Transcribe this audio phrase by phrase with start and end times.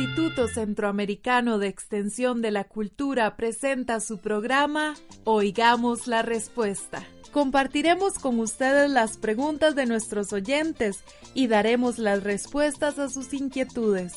[0.00, 7.06] Instituto Centroamericano de Extensión de la Cultura presenta su programa Oigamos la Respuesta.
[7.32, 11.00] Compartiremos con ustedes las preguntas de nuestros oyentes
[11.34, 14.14] y daremos las respuestas a sus inquietudes.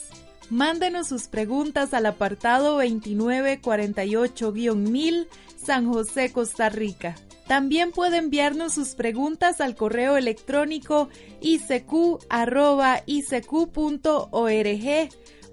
[0.50, 7.18] Mándenos sus preguntas al apartado 2948-1000 San José, Costa Rica.
[7.46, 11.10] También puede enviarnos sus preguntas al correo electrónico
[11.42, 12.20] icq.org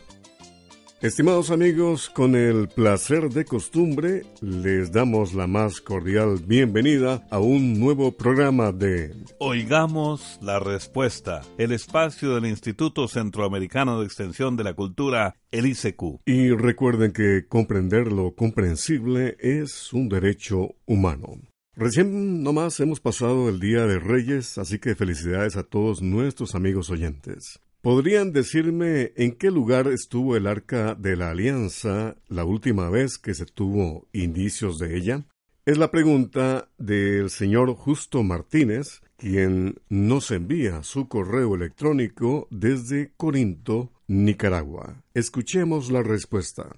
[1.02, 7.80] Estimados amigos, con el placer de costumbre, les damos la más cordial bienvenida a un
[7.80, 14.75] nuevo programa de Oigamos la Respuesta, el espacio del Instituto Centroamericano de Extensión de la
[14.75, 16.22] Cultura, el ICQ.
[16.28, 21.40] Y recuerden que comprender lo comprensible es un derecho humano.
[21.75, 26.91] Recién nomás hemos pasado el Día de Reyes, así que felicidades a todos nuestros amigos
[26.91, 27.59] oyentes.
[27.81, 33.34] ¿Podrían decirme en qué lugar estuvo el arca de la alianza la última vez que
[33.34, 35.25] se tuvo indicios de ella?
[35.66, 43.91] Es la pregunta del señor Justo Martínez, quien nos envía su correo electrónico desde Corinto,
[44.06, 45.02] Nicaragua.
[45.16, 46.75] Escuchemos la respuesta.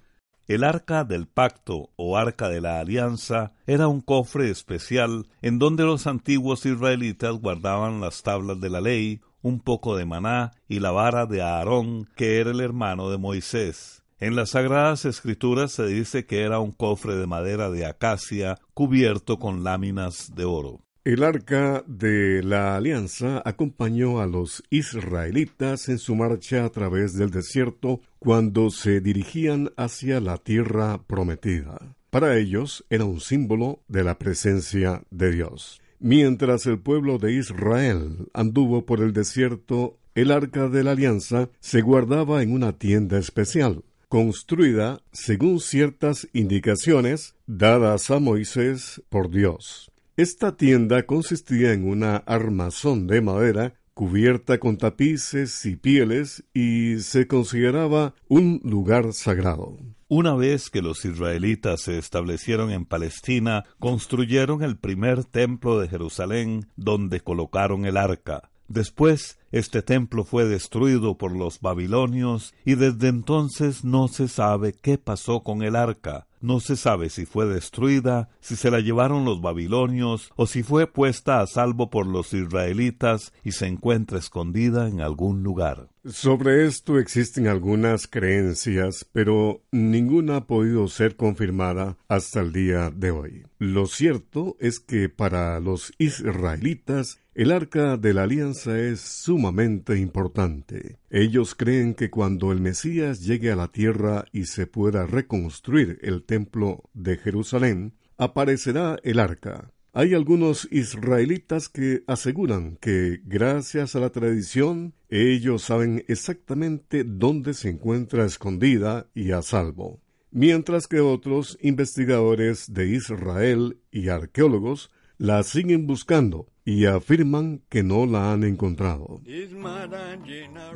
[0.47, 5.83] El arca del pacto o arca de la alianza era un cofre especial en donde
[5.83, 10.89] los antiguos israelitas guardaban las tablas de la ley, un poco de maná y la
[10.89, 14.01] vara de Aarón, que era el hermano de Moisés.
[14.19, 19.37] En las Sagradas Escrituras se dice que era un cofre de madera de acacia cubierto
[19.37, 20.79] con láminas de oro.
[21.03, 27.29] El arca de la alianza acompañó a los israelitas en su marcha a través del
[27.29, 31.93] desierto cuando se dirigían hacia la tierra prometida.
[32.09, 35.81] Para ellos era un símbolo de la presencia de Dios.
[36.05, 41.79] Mientras el pueblo de Israel anduvo por el desierto, el arca de la alianza se
[41.79, 49.93] guardaba en una tienda especial, construida según ciertas indicaciones dadas a Moisés por Dios.
[50.17, 57.27] Esta tienda consistía en una armazón de madera cubierta con tapices y pieles y se
[57.27, 59.77] consideraba un lugar sagrado.
[60.07, 66.69] Una vez que los israelitas se establecieron en Palestina, construyeron el primer templo de Jerusalén
[66.75, 68.51] donde colocaron el arca.
[68.67, 74.97] Después, este templo fue destruido por los babilonios y desde entonces no se sabe qué
[74.97, 76.25] pasó con el arca.
[76.41, 80.87] No se sabe si fue destruida, si se la llevaron los babilonios o si fue
[80.87, 85.87] puesta a salvo por los israelitas y se encuentra escondida en algún lugar.
[86.03, 93.11] Sobre esto existen algunas creencias, pero ninguna ha podido ser confirmada hasta el día de
[93.11, 93.43] hoy.
[93.59, 100.99] Lo cierto es que para los israelitas el arca de la alianza es sumamente importante.
[101.09, 106.23] Ellos creen que cuando el Mesías llegue a la tierra y se pueda reconstruir el
[106.23, 109.71] templo de Jerusalén, aparecerá el arca.
[109.93, 117.69] Hay algunos israelitas que aseguran que, gracias a la tradición, ellos saben exactamente dónde se
[117.69, 120.01] encuentra escondida y a salvo,
[120.31, 128.05] mientras que otros investigadores de Israel y arqueólogos la siguen buscando y afirman que no
[128.05, 129.21] la han encontrado.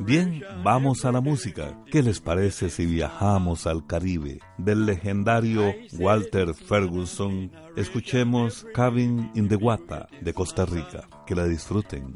[0.00, 1.78] Bien, vamos a la música.
[1.90, 4.40] ¿Qué les parece si viajamos al Caribe?
[4.58, 11.08] Del legendario Walter Ferguson, escuchemos Cabin in the Wata de Costa Rica.
[11.26, 12.14] Que la disfruten.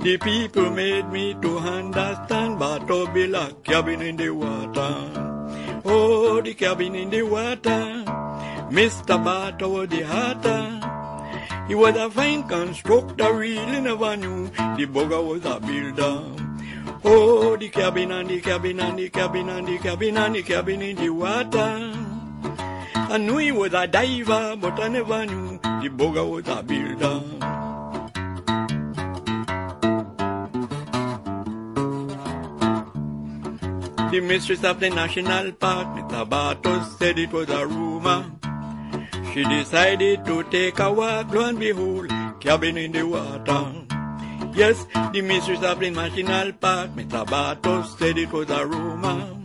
[0.00, 5.37] The people made me to understand, but to be like cabin in the water.
[5.84, 8.04] Oh, the cabin in the water.
[8.70, 9.16] Mr.
[9.22, 10.78] Bato was the hatter.
[11.68, 16.22] He was a fine constructor, really never knew the bugger was a builder.
[17.04, 20.82] Oh, the cabin and the cabin and the cabin and the cabin and the cabin
[20.82, 21.92] in the water.
[22.94, 27.67] I knew he was a diver, but I never knew the bugger was a builder.
[34.10, 36.26] The mistress of the national park, Mr.
[36.26, 38.24] Bartos, said it was a rumor.
[39.34, 42.08] She decided to take a walk, lo and behold,
[42.40, 43.72] cabin in the water.
[44.54, 47.26] Yes, the mistress of the national park, Mr.
[47.26, 49.36] Bartos, said it was a rumor.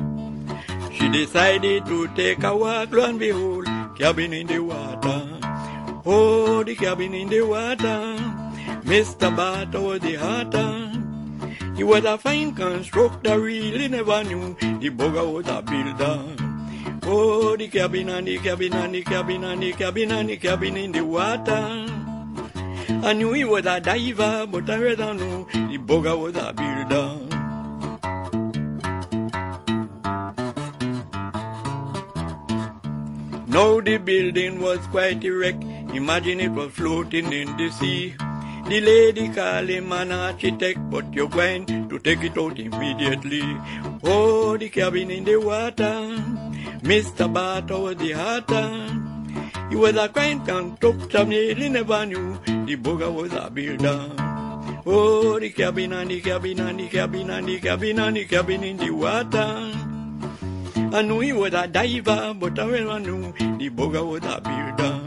[0.94, 3.68] She decided to take a walk, lo and behold,
[4.00, 5.40] cabin in the water.
[6.06, 8.16] Oh, the cabin in the water.
[8.86, 9.30] Mr.
[9.36, 10.93] Bartos the hatter.
[11.76, 16.36] He was a fine constructor, really never knew the bugger was a builder.
[17.06, 20.78] Oh, the cabin and the cabin and the cabin and the cabin and the cabin
[20.78, 21.88] in the water.
[23.04, 27.34] I knew he was a diver, but I rather knew the bugger was a builder.
[33.48, 35.64] Now the building was quite erect.
[35.94, 38.16] Imagine it was floating in the sea.
[38.66, 43.44] The lady call him an architect, but you're going to take it out immediately.
[44.04, 46.18] Oh, the cabin in the water.
[46.82, 47.32] Mr.
[47.32, 49.70] Barter was the hatter.
[49.70, 54.12] He was a quaint constructor, nearly never knew the bugger was a builder.
[54.86, 58.64] Oh, the cabin and the cabin and the cabin and the cabin and the cabin
[58.64, 59.72] in the water.
[60.96, 65.03] I knew he was a diver, but I never knew the bugger was a builder.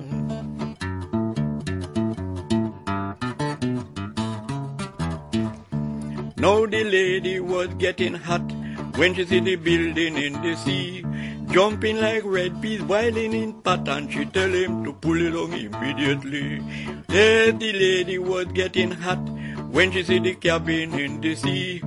[6.38, 8.52] Now the lady was getting hot
[8.96, 11.02] when she see the building in the sea.
[11.50, 15.54] Jumping like red peas, boiling in pot, and she tell him to pull it on
[15.54, 16.62] immediately.
[17.08, 19.22] Yes, the lady was getting hot
[19.70, 21.82] when she see the cabin in the sea.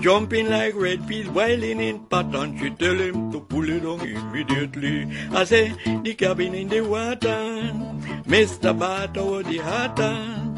[0.00, 4.00] Jumping like red peas, boiling in pot, and she tell him to pull it on
[4.00, 5.10] immediately.
[5.32, 5.72] I say,
[6.02, 7.72] the cabin in the water,
[8.26, 8.78] Mr.
[8.78, 10.53] Barter was the hatter.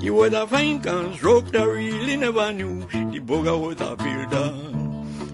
[0.00, 4.54] He was a fine constructor, really never knew the bugger was a builder.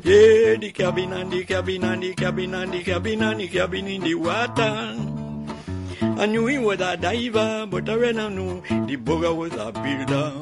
[0.02, 3.86] Yeah, the cabin and the cabin and the cabin and the cabin and the cabin
[3.86, 4.96] in the water.
[6.20, 10.32] I knew he was a diver, but I never knew the bugger was a builder.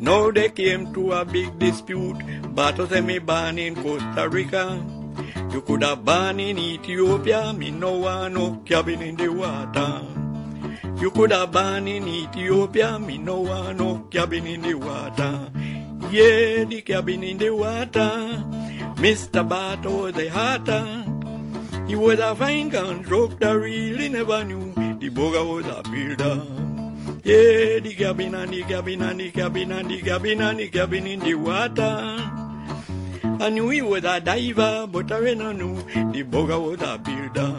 [0.00, 2.18] Now they came to a big dispute,
[2.54, 4.91] Bato me born in Costa Rica.
[5.52, 10.00] You could have born in Ethiopia, me no want no cabin in the water.
[10.98, 15.50] You could have born in Ethiopia, me no want no cabin in the water.
[16.10, 18.42] Yeah, the cabin in the water.
[18.96, 19.46] Mr.
[19.46, 20.86] Bato was the hatter.
[21.86, 26.40] He was a fine constructor, really never knew the boga was a builder.
[27.24, 31.06] Yeah, the cabin and the cabin and the cabin and the cabin and the cabin
[31.06, 32.41] in the water.
[33.42, 35.74] I knew he was a diver, but I no knew
[36.12, 37.56] the bugger was a builder.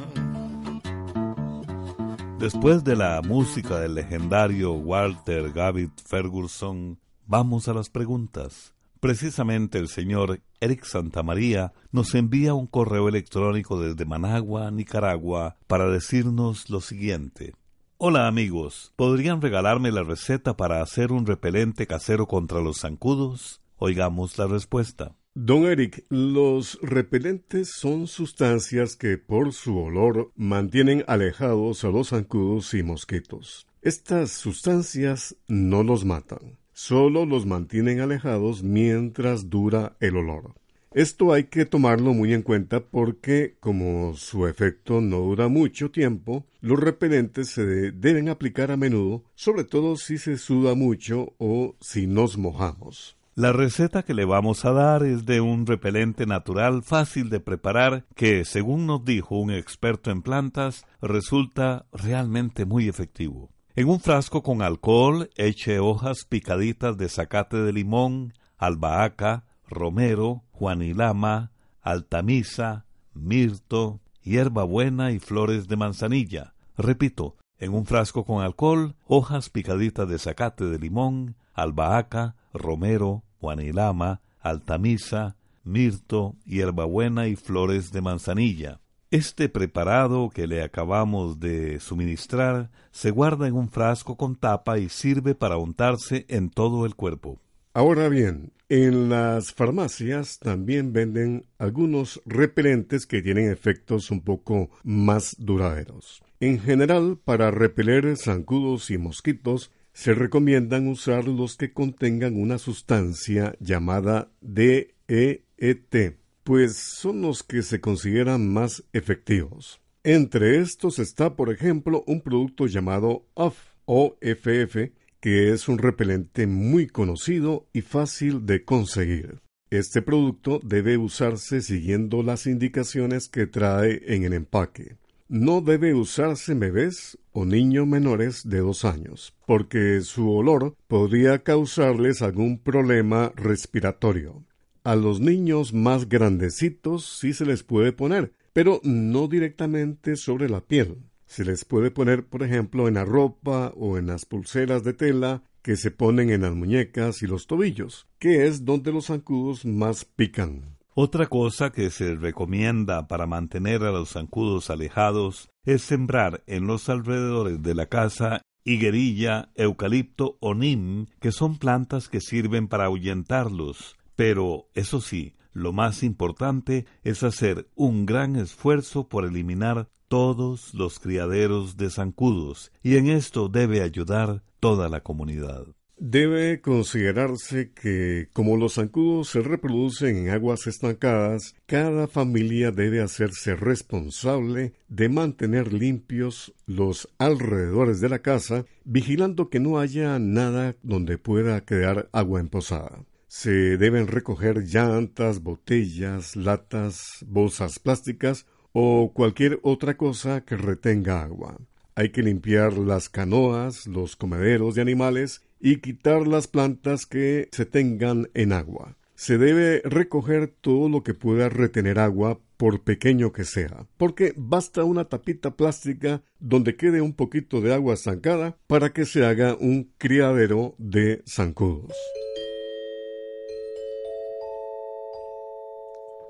[2.39, 8.73] Después de la música del legendario Walter Gavit Ferguson, vamos a las preguntas.
[9.01, 16.69] Precisamente el señor Eric Santamaría nos envía un correo electrónico desde Managua, Nicaragua, para decirnos
[16.69, 17.55] lo siguiente.
[17.97, 23.61] Hola amigos, ¿podrían regalarme la receta para hacer un repelente casero contra los zancudos?
[23.75, 25.17] Oigamos la respuesta.
[25.35, 32.75] Don Eric, los repelentes son sustancias que por su olor mantienen alejados a los zancudos
[32.75, 33.65] y mosquitos.
[33.81, 40.53] Estas sustancias no los matan, solo los mantienen alejados mientras dura el olor.
[40.91, 46.45] Esto hay que tomarlo muy en cuenta porque, como su efecto no dura mucho tiempo,
[46.61, 52.05] los repelentes se deben aplicar a menudo, sobre todo si se suda mucho o si
[52.05, 53.17] nos mojamos.
[53.35, 58.05] La receta que le vamos a dar es de un repelente natural fácil de preparar
[58.13, 63.49] que, según nos dijo un experto en plantas, resulta realmente muy efectivo.
[63.75, 71.53] En un frasco con alcohol eche hojas picaditas de zacate de limón, albahaca, romero, juanilama,
[71.81, 72.85] altamisa,
[73.15, 76.53] mirto, hierbabuena y flores de manzanilla.
[76.77, 84.21] Repito, en un frasco con alcohol, hojas picaditas de zacate de limón, albahaca, romero, juanilama,
[84.39, 88.79] altamisa, mirto, hierbabuena y flores de manzanilla.
[89.11, 94.89] Este preparado que le acabamos de suministrar se guarda en un frasco con tapa y
[94.89, 97.39] sirve para untarse en todo el cuerpo.
[97.75, 105.35] Ahora bien, en las farmacias también venden algunos repelentes que tienen efectos un poco más
[105.37, 106.23] duraderos.
[106.39, 113.55] En general, para repeler zancudos y mosquitos, se recomiendan usar los que contengan una sustancia
[113.59, 119.79] llamada DEET, pues son los que se consideran más efectivos.
[120.03, 126.87] Entre estos está, por ejemplo, un producto llamado OFF, OFF, que es un repelente muy
[126.87, 129.41] conocido y fácil de conseguir.
[129.69, 134.97] Este producto debe usarse siguiendo las indicaciones que trae en el empaque.
[135.35, 142.21] No debe usarse bebés o niños menores de dos años, porque su olor podría causarles
[142.21, 144.43] algún problema respiratorio.
[144.83, 150.61] A los niños más grandecitos sí se les puede poner, pero no directamente sobre la
[150.61, 150.99] piel.
[151.25, 155.41] Se les puede poner, por ejemplo, en la ropa o en las pulseras de tela
[155.63, 160.05] que se ponen en las muñecas y los tobillos, que es donde los zancudos más
[160.05, 160.72] pican.
[160.95, 166.87] Otra cosa que se recomienda para mantener a los zancudos alejados es sembrar en los
[166.87, 173.95] alrededores de la casa higuerilla, eucalipto o nim, que son plantas que sirven para ahuyentarlos,
[174.15, 180.99] pero, eso sí, lo más importante es hacer un gran esfuerzo por eliminar todos los
[180.99, 185.65] criaderos de zancudos, y en esto debe ayudar toda la comunidad.
[186.05, 193.55] Debe considerarse que, como los zancudos se reproducen en aguas estancadas, cada familia debe hacerse
[193.55, 201.17] responsable de mantener limpios los alrededores de la casa, vigilando que no haya nada donde
[201.17, 203.05] pueda quedar agua emposada.
[203.29, 211.57] Se deben recoger llantas, botellas, latas, bolsas plásticas o cualquier otra cosa que retenga agua.
[211.95, 217.65] Hay que limpiar las canoas, los comederos de animales y quitar las plantas que se
[217.65, 218.97] tengan en agua.
[219.15, 224.83] Se debe recoger todo lo que pueda retener agua, por pequeño que sea, porque basta
[224.83, 229.91] una tapita plástica donde quede un poquito de agua estancada para que se haga un
[229.97, 231.93] criadero de zancudos.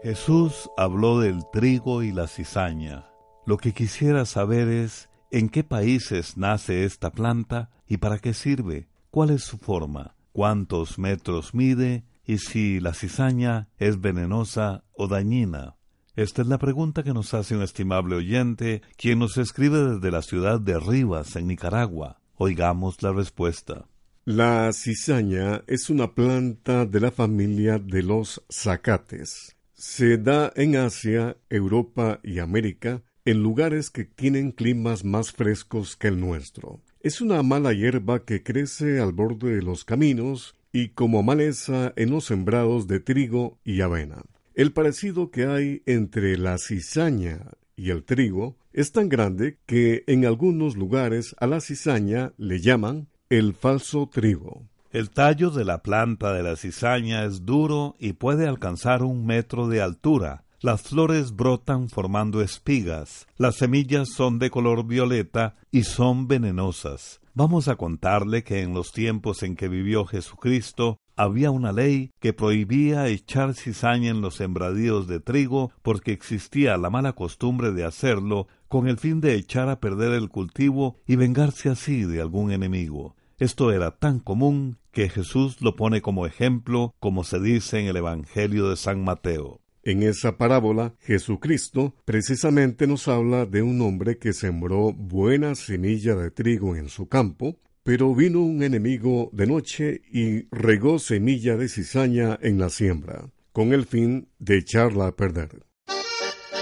[0.04, 3.10] Jesús habló del trigo y la cizaña.
[3.46, 8.88] Lo que quisiera saber es en qué países nace esta planta y para qué sirve,
[9.14, 15.76] cuál es su forma, cuántos metros mide y si la cizaña es venenosa o dañina.
[16.16, 20.24] Esta es la pregunta que nos hace un estimable oyente, quien nos escribe desde la
[20.24, 22.22] ciudad de Rivas, en Nicaragua.
[22.38, 23.86] Oigamos la respuesta.
[24.26, 29.56] La cizaña es una planta de la familia de los zacates.
[29.76, 36.08] Se da en Asia, Europa y América, en lugares que tienen climas más frescos que
[36.08, 36.82] el nuestro.
[37.04, 42.12] Es una mala hierba que crece al borde de los caminos y como maleza en
[42.12, 44.24] los sembrados de trigo y avena.
[44.56, 47.42] El parecido que hay entre la cizaña
[47.76, 53.08] y el trigo es tan grande que en algunos lugares a la cizaña le llaman
[53.30, 54.64] el falso trigo.
[54.94, 59.68] El tallo de la planta de la cizaña es duro y puede alcanzar un metro
[59.68, 60.46] de altura.
[60.64, 63.28] Las flores brotan formando espigas.
[63.36, 67.20] Las semillas son de color violeta y son venenosas.
[67.34, 72.32] Vamos a contarle que en los tiempos en que vivió Jesucristo había una ley que
[72.32, 78.48] prohibía echar cizaña en los sembradíos de trigo porque existía la mala costumbre de hacerlo
[78.70, 83.18] con el fin de echar a perder el cultivo y vengarse así de algún enemigo.
[83.38, 87.98] Esto era tan común que Jesús lo pone como ejemplo, como se dice en el
[87.98, 89.60] Evangelio de San Mateo.
[89.84, 96.32] En esa parábola, Jesucristo precisamente nos habla de un hombre que sembró buena semilla de
[96.32, 102.40] trigo en su campo, pero vino un enemigo de noche y regó semilla de cizaña
[102.42, 105.64] en la siembra, con el fin de echarla a perder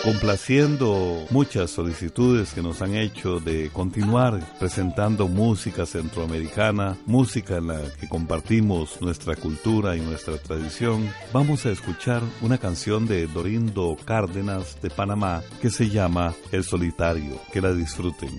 [0.03, 7.81] complaciendo muchas solicitudes que nos han hecho de continuar presentando música centroamericana, música en la
[7.99, 14.81] que compartimos nuestra cultura y nuestra tradición, vamos a escuchar una canción de Dorindo Cárdenas
[14.81, 17.39] de Panamá que se llama El Solitario.
[17.51, 18.29] Que la disfruten.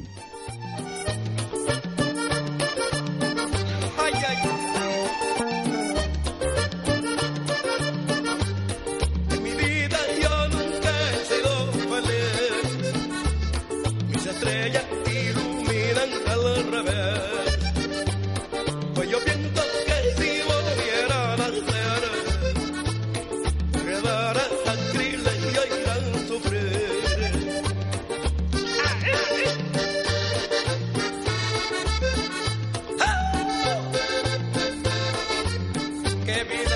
[36.33, 36.72] que.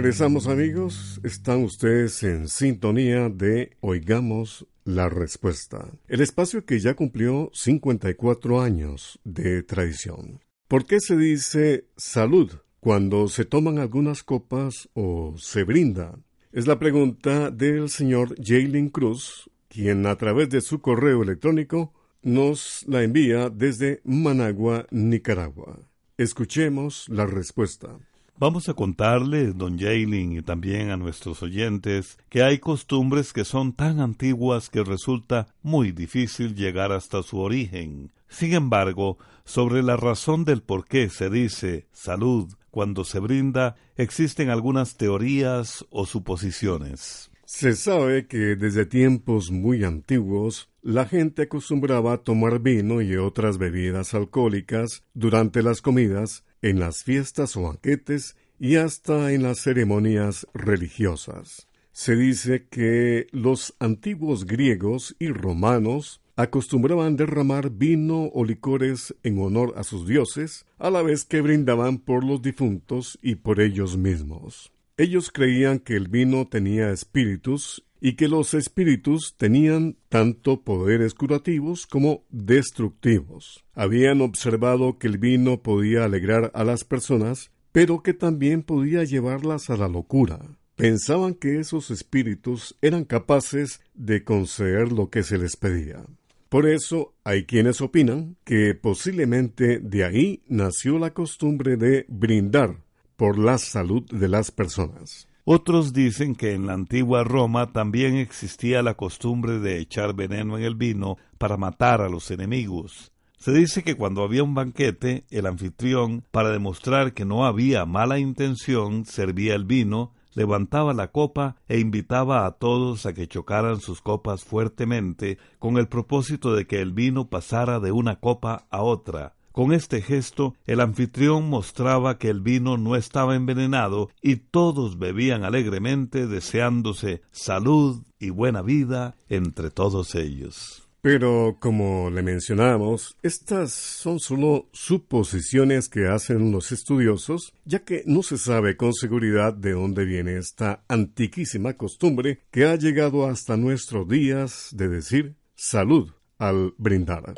[0.00, 7.50] Regresamos amigos, están ustedes en sintonía de Oigamos la Respuesta, el espacio que ya cumplió
[7.52, 10.40] 54 años de tradición.
[10.68, 16.18] ¿Por qué se dice salud cuando se toman algunas copas o se brinda?
[16.50, 22.86] Es la pregunta del señor Jalen Cruz, quien a través de su correo electrónico nos
[22.88, 25.78] la envía desde Managua, Nicaragua.
[26.16, 27.98] Escuchemos la respuesta.
[28.40, 33.74] Vamos a contarle, don Jalen, y también a nuestros oyentes, que hay costumbres que son
[33.74, 38.12] tan antiguas que resulta muy difícil llegar hasta su origen.
[38.30, 44.48] Sin embargo, sobre la razón del por qué se dice salud cuando se brinda, existen
[44.48, 47.30] algunas teorías o suposiciones.
[47.44, 53.58] Se sabe que desde tiempos muy antiguos la gente acostumbraba a tomar vino y otras
[53.58, 60.46] bebidas alcohólicas durante las comidas en las fiestas o banquetes y hasta en las ceremonias
[60.54, 61.68] religiosas.
[61.92, 69.74] Se dice que los antiguos griegos y romanos acostumbraban derramar vino o licores en honor
[69.76, 74.72] a sus dioses, a la vez que brindaban por los difuntos y por ellos mismos.
[74.96, 81.86] Ellos creían que el vino tenía espíritus y que los espíritus tenían tanto poderes curativos
[81.86, 83.64] como destructivos.
[83.74, 89.70] Habían observado que el vino podía alegrar a las personas, pero que también podía llevarlas
[89.70, 90.40] a la locura.
[90.76, 96.04] Pensaban que esos espíritus eran capaces de conceder lo que se les pedía.
[96.48, 102.82] Por eso hay quienes opinan que posiblemente de ahí nació la costumbre de brindar
[103.16, 105.28] por la salud de las personas.
[105.52, 110.62] Otros dicen que en la antigua Roma también existía la costumbre de echar veneno en
[110.62, 113.10] el vino para matar a los enemigos.
[113.36, 118.20] Se dice que cuando había un banquete, el anfitrión, para demostrar que no había mala
[118.20, 124.00] intención, servía el vino, levantaba la copa e invitaba a todos a que chocaran sus
[124.02, 129.34] copas fuertemente, con el propósito de que el vino pasara de una copa a otra,
[129.52, 135.44] con este gesto, el anfitrión mostraba que el vino no estaba envenenado y todos bebían
[135.44, 140.86] alegremente deseándose salud y buena vida entre todos ellos.
[141.02, 148.22] Pero como le mencionamos, estas son solo suposiciones que hacen los estudiosos, ya que no
[148.22, 154.06] se sabe con seguridad de dónde viene esta antiquísima costumbre que ha llegado hasta nuestros
[154.08, 157.34] días de decir salud al brindar.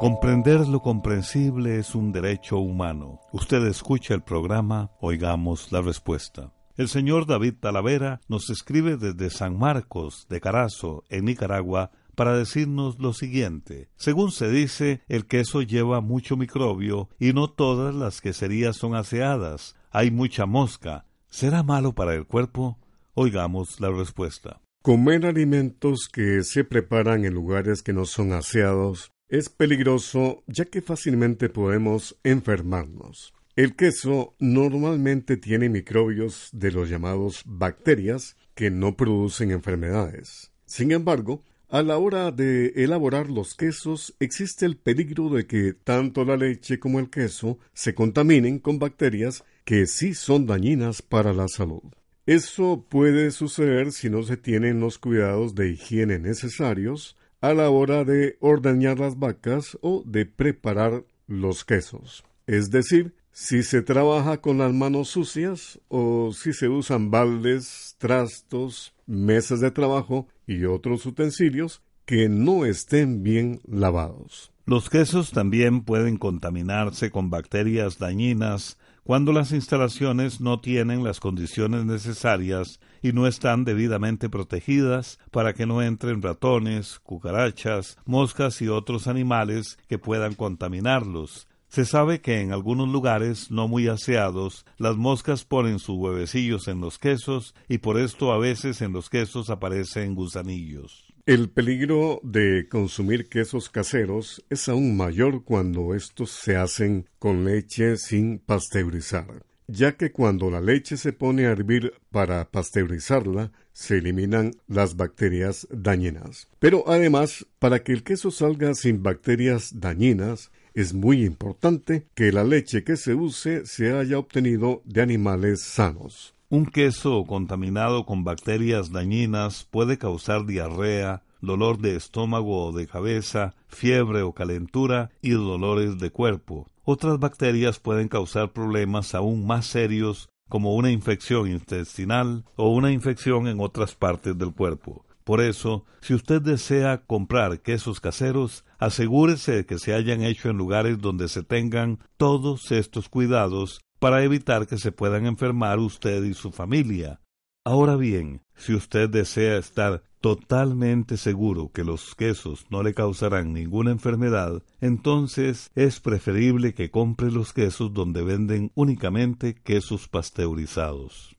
[0.00, 3.20] Comprender lo comprensible es un derecho humano.
[3.32, 6.52] Usted escucha el programa, oigamos la respuesta.
[6.76, 12.98] El señor David Talavera nos escribe desde San Marcos de Carazo, en Nicaragua, para decirnos
[12.98, 13.88] lo siguiente.
[13.96, 19.76] Según se dice, el queso lleva mucho microbio y no todas las queserías son aseadas.
[19.92, 21.06] Hay mucha mosca.
[21.28, 22.78] ¿Será malo para el cuerpo?
[23.14, 24.60] Oigamos la respuesta.
[24.82, 30.80] Comer alimentos que se preparan en lugares que no son aseados es peligroso ya que
[30.80, 33.34] fácilmente podemos enfermarnos.
[33.56, 40.52] El queso normalmente tiene microbios de los llamados bacterias que no producen enfermedades.
[40.66, 46.24] Sin embargo, a la hora de elaborar los quesos existe el peligro de que tanto
[46.24, 51.48] la leche como el queso se contaminen con bacterias que sí son dañinas para la
[51.48, 51.82] salud.
[52.24, 58.04] Eso puede suceder si no se tienen los cuidados de higiene necesarios a la hora
[58.04, 62.24] de ordeñar las vacas o de preparar los quesos.
[62.46, 68.94] Es decir, si se trabaja con las manos sucias o si se usan baldes, trastos,
[69.06, 74.50] mesas de trabajo y otros utensilios que no estén bien lavados.
[74.64, 81.84] Los quesos también pueden contaminarse con bacterias dañinas cuando las instalaciones no tienen las condiciones
[81.84, 89.06] necesarias y no están debidamente protegidas para que no entren ratones, cucarachas, moscas y otros
[89.06, 95.44] animales que puedan contaminarlos, se sabe que en algunos lugares no muy aseados las moscas
[95.44, 100.14] ponen sus huevecillos en los quesos y por esto a veces en los quesos aparecen
[100.14, 101.03] gusanillos.
[101.26, 107.96] El peligro de consumir quesos caseros es aún mayor cuando estos se hacen con leche
[107.96, 114.50] sin pasteurizar, ya que cuando la leche se pone a hervir para pasteurizarla, se eliminan
[114.68, 116.48] las bacterias dañinas.
[116.58, 122.44] Pero además, para que el queso salga sin bacterias dañinas, es muy importante que la
[122.44, 126.33] leche que se use se haya obtenido de animales sanos.
[126.50, 133.54] Un queso contaminado con bacterias dañinas puede causar diarrea, dolor de estómago o de cabeza,
[133.66, 136.68] fiebre o calentura y dolores de cuerpo.
[136.84, 143.48] Otras bacterias pueden causar problemas aún más serios como una infección intestinal o una infección
[143.48, 145.06] en otras partes del cuerpo.
[145.24, 150.58] Por eso, si usted desea comprar quesos caseros, asegúrese de que se hayan hecho en
[150.58, 156.34] lugares donde se tengan todos estos cuidados para evitar que se puedan enfermar usted y
[156.34, 157.22] su familia.
[157.64, 163.92] Ahora bien, si usted desea estar totalmente seguro que los quesos no le causarán ninguna
[163.92, 171.33] enfermedad, entonces es preferible que compre los quesos donde venden únicamente quesos pasteurizados.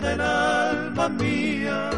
[0.00, 1.95] No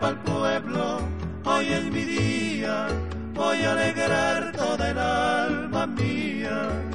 [0.00, 1.00] pa'l pueblo,
[1.44, 2.88] hoy es mi día,
[3.34, 6.86] voy a alegrar toda el alma mía.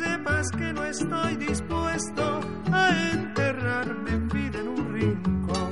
[0.00, 2.40] Sepas que no estoy dispuesto
[2.72, 2.82] a
[3.12, 5.70] enterrarme en vida en un rincón.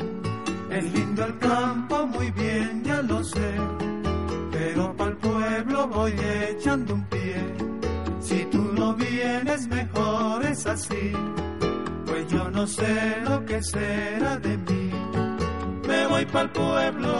[0.71, 3.51] Es lindo el campo, muy bien, ya lo sé,
[4.53, 6.15] pero para el pueblo voy
[6.51, 7.37] echando un pie.
[8.21, 11.13] Si tú no vienes, mejor es así,
[12.07, 14.91] pues yo no sé lo que será de mí.
[15.87, 17.13] Me voy para el pueblo,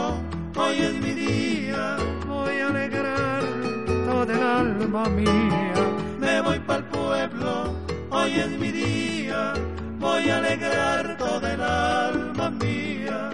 [0.55, 3.43] hoy es mi día, voy a alegrar
[4.05, 5.73] todo el alma mía.
[6.19, 6.88] Me voy para
[8.59, 9.53] mi día,
[9.99, 13.31] voy a alegrar toda el alma mía.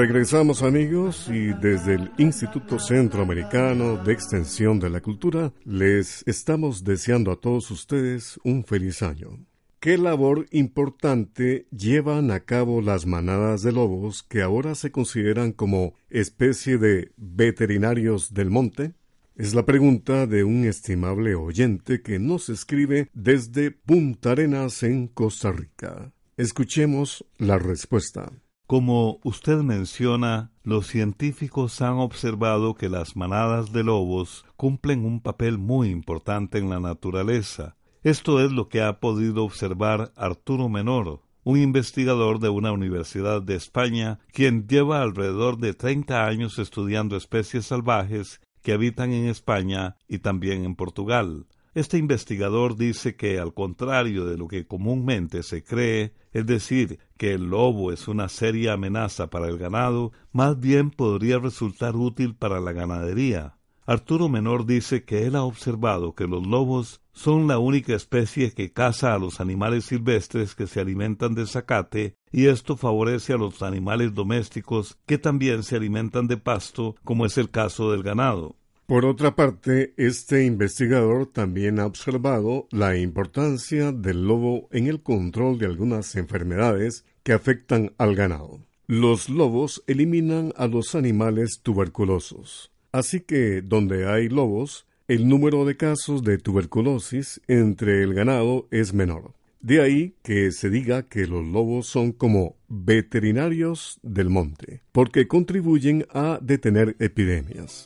[0.00, 7.32] Regresamos amigos y desde el Instituto Centroamericano de Extensión de la Cultura les estamos deseando
[7.32, 9.49] a todos ustedes un feliz año.
[9.80, 15.94] ¿Qué labor importante llevan a cabo las manadas de lobos que ahora se consideran como
[16.10, 18.92] especie de veterinarios del monte?
[19.36, 25.50] Es la pregunta de un estimable oyente que nos escribe desde Punta Arenas en Costa
[25.50, 26.12] Rica.
[26.36, 28.30] Escuchemos la respuesta.
[28.66, 35.56] Como usted menciona, los científicos han observado que las manadas de lobos cumplen un papel
[35.56, 37.78] muy importante en la naturaleza.
[38.02, 43.56] Esto es lo que ha podido observar Arturo Menor, un investigador de una universidad de
[43.56, 50.20] España, quien lleva alrededor de 30 años estudiando especies salvajes que habitan en España y
[50.20, 51.46] también en Portugal.
[51.74, 57.34] Este investigador dice que, al contrario de lo que comúnmente se cree, es decir, que
[57.34, 62.60] el lobo es una seria amenaza para el ganado, más bien podría resultar útil para
[62.60, 63.59] la ganadería.
[63.86, 68.72] Arturo Menor dice que él ha observado que los lobos son la única especie que
[68.72, 73.62] caza a los animales silvestres que se alimentan de zacate y esto favorece a los
[73.62, 78.56] animales domésticos que también se alimentan de pasto, como es el caso del ganado.
[78.86, 85.58] Por otra parte, este investigador también ha observado la importancia del lobo en el control
[85.58, 88.58] de algunas enfermedades que afectan al ganado.
[88.88, 92.72] Los lobos eliminan a los animales tuberculosos.
[92.92, 98.94] Así que donde hay lobos, el número de casos de tuberculosis entre el ganado es
[98.94, 99.32] menor.
[99.60, 106.06] De ahí que se diga que los lobos son como veterinarios del monte, porque contribuyen
[106.12, 107.84] a detener epidemias.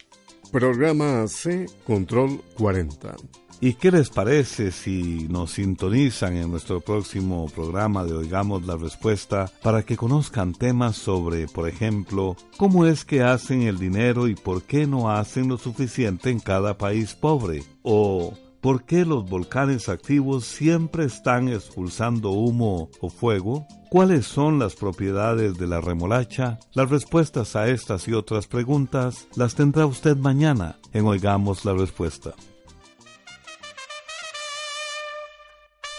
[0.52, 3.16] Programa C Control 40.
[3.64, 9.50] ¿Y qué les parece si nos sintonizan en nuestro próximo programa de Oigamos la Respuesta
[9.62, 14.64] para que conozcan temas sobre, por ejemplo, cómo es que hacen el dinero y por
[14.64, 17.62] qué no hacen lo suficiente en cada país pobre?
[17.82, 23.66] O ¿Por qué los volcanes activos siempre están expulsando humo o fuego?
[23.88, 26.58] ¿Cuáles son las propiedades de la remolacha?
[26.74, 32.34] Las respuestas a estas y otras preguntas las tendrá usted mañana en Oigamos la Respuesta.